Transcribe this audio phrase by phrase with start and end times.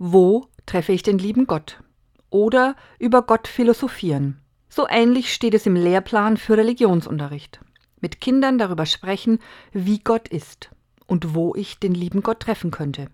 [0.00, 1.82] Wo treffe ich den lieben Gott?
[2.30, 4.40] Oder über Gott philosophieren.
[4.68, 7.58] So ähnlich steht es im Lehrplan für Religionsunterricht.
[8.00, 9.40] Mit Kindern darüber sprechen,
[9.72, 10.70] wie Gott ist
[11.08, 13.08] und wo ich den lieben Gott treffen könnte.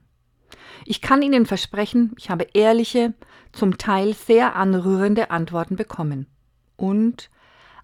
[0.84, 3.14] Ich kann Ihnen versprechen, ich habe ehrliche,
[3.52, 6.26] zum Teil sehr anrührende Antworten bekommen.
[6.76, 7.30] Und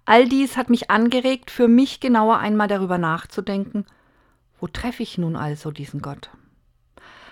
[0.05, 3.87] all dies hat mich angeregt, für mich genauer einmal darüber nachzudenken,
[4.59, 6.29] wo treffe ich nun also diesen Gott?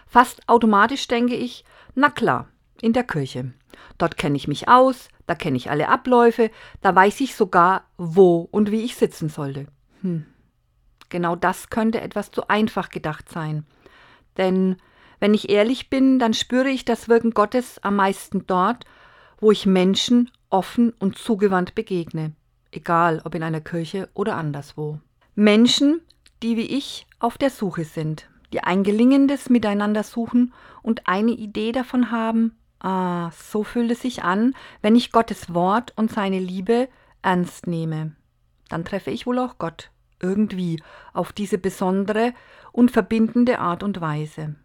[0.09, 1.65] Fast automatisch denke ich,
[1.95, 2.49] na klar,
[2.81, 3.53] in der Kirche.
[3.99, 8.49] Dort kenne ich mich aus, da kenne ich alle Abläufe, da weiß ich sogar, wo
[8.51, 9.67] und wie ich sitzen sollte.
[10.03, 10.25] Hm.
[11.11, 13.65] Genau das könnte etwas zu einfach gedacht sein.
[14.37, 14.77] Denn
[15.21, 18.85] wenn ich ehrlich bin, dann spüre ich das Wirken Gottes am meisten dort,
[19.41, 22.33] wo ich Menschen offen und zugewandt begegne,
[22.71, 25.01] egal ob in einer Kirche oder anderswo.
[25.35, 26.01] Menschen,
[26.43, 30.53] die wie ich auf der Suche sind, die ein gelingendes Miteinander suchen
[30.83, 35.93] und eine Idee davon haben, ah, so fühlt es sich an, wenn ich Gottes Wort
[35.97, 36.89] und seine Liebe
[37.23, 38.13] ernst nehme.
[38.69, 39.91] Dann treffe ich wohl auch Gott
[40.21, 40.83] irgendwie
[41.13, 42.35] auf diese besondere
[42.73, 44.57] und verbindende Art und Weise.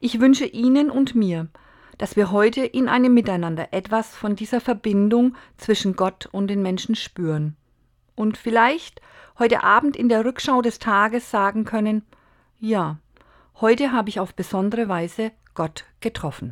[0.00, 1.48] Ich wünsche Ihnen und mir,
[1.98, 6.94] dass wir heute in einem Miteinander etwas von dieser Verbindung zwischen Gott und den Menschen
[6.94, 7.56] spüren.
[8.14, 9.00] Und vielleicht
[9.38, 12.02] heute Abend in der Rückschau des Tages sagen können,
[12.62, 12.98] ja,
[13.60, 16.50] heute habe ich auf besondere Weise Gott getroffen.